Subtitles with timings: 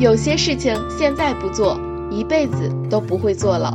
[0.00, 1.78] 有些事情现在不做，
[2.10, 3.74] 一辈子都不会做了。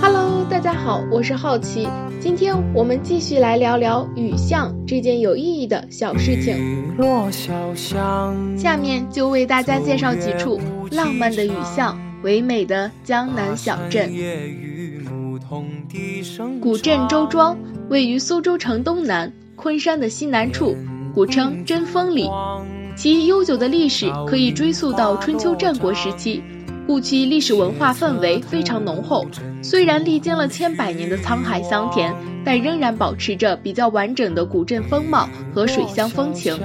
[0.00, 1.86] Hello，大家好，我是好奇，
[2.18, 6.96] 今天我们继续来聊聊雨巷这件有意义的小事情。
[6.96, 10.58] 落小巷下面就为大家介绍几处
[10.90, 14.10] 浪漫的雨巷，唯美的江南小镇。
[16.62, 17.58] 古镇周庄
[17.90, 20.74] 位于苏州城东南，昆山的西南处，
[21.14, 22.26] 古称贞丰里。
[22.94, 26.42] 其悠久的历史可以追溯到春秋战国时期，
[26.86, 29.26] 故其历史文化氛围非常浓厚。
[29.62, 36.58] 虽然历经了千百年的沧海桑田，但仍然保持着比较完整的古镇风貌和水乡风情。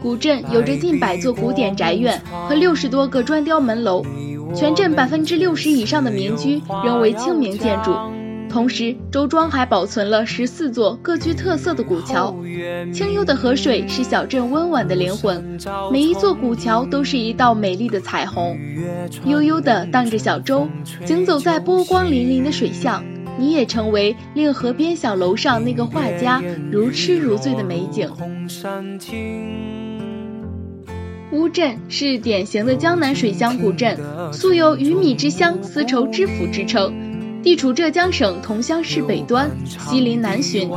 [0.00, 4.02] 古镇有着近百座古典宅院和六十多个砖雕门楼，
[4.54, 7.92] 全镇百分之六十以上的民居仍为清明建筑。
[8.52, 12.36] 同时，周庄还保存了十四座各具特色的古桥。
[12.92, 15.58] 清幽的河水是小镇温婉的灵魂，
[15.90, 18.58] 每一座古桥都是一道美丽的彩虹。
[19.24, 20.68] 悠悠地荡着小舟，
[21.06, 23.02] 行走在波光粼粼的水巷，
[23.38, 28.10] 你也成为令河边小楼上那个画家如痴如醉的美景。
[31.32, 33.98] 乌镇是典型的江南水乡古镇，
[34.30, 36.92] 素有“鱼米之乡，丝绸之府”之称。
[37.42, 40.68] 地处浙江省桐乡市北端，西临南浔，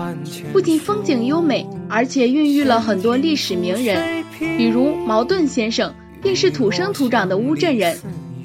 [0.51, 4.23] 不仅风景优美，而且孕育了很多历史名人，
[4.57, 7.95] 比如茅盾先生便是土生土长的乌镇人。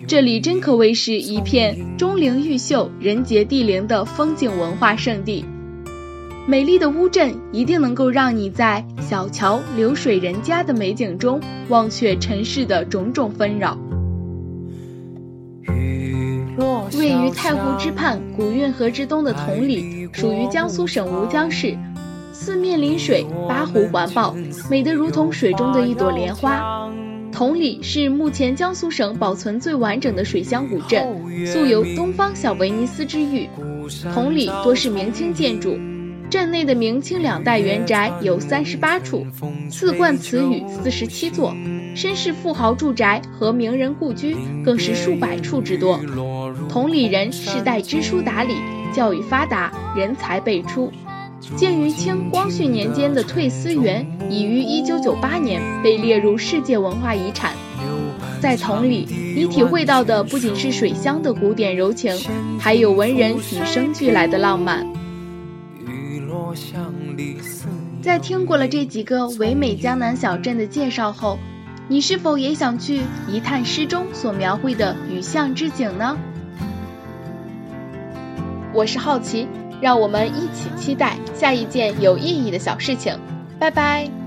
[0.07, 5.45] 这里真可谓是一片钟灵毓秀、人杰地灵的风景文化胜地。
[6.47, 13.79] 美丽的乌镇一定能够让你在小桥流水人家的美景中，忘却尘世的种种纷扰。
[16.99, 21.77] 位于太湖之畔、古运河之东的同里，属于江苏省吴江市，
[22.33, 24.35] 四面临水，八湖环抱，
[24.71, 26.91] 美得如同水中的一朵莲花。
[27.33, 31.07] 同里是目前江苏省保存最完整的水乡古镇，
[31.47, 33.49] 素有“东方小威尼斯”之誉。
[34.13, 35.79] 同里多是明清建筑。
[36.31, 39.27] 镇内的明清两代原宅有三十八处，
[39.69, 41.53] 四冠祠宇四十七座，
[41.97, 46.01] 绅士富豪住宅和名人故居更是数百处之多。
[46.69, 48.55] 同里人世代知书达理，
[48.95, 50.93] 教育发达，人才辈出。
[51.57, 57.53] 建于清光绪年间的退思园已于一九九八年被列入世界文化遗产。
[58.41, 59.05] 在同里，
[59.35, 62.17] 你体会到的不仅是水乡的古典柔情，
[62.61, 64.87] 还有文人与生俱来的浪漫。
[68.03, 71.39] 在听过了这几个唯美江南小镇的介绍后，
[71.89, 76.17] 你是否也想去一探诗中所描绘的雨巷之景呢？
[78.73, 79.49] 我是好奇，
[79.81, 83.19] 让我们一起期待下一件有意义的小事情。
[83.59, 84.20] 拜拜。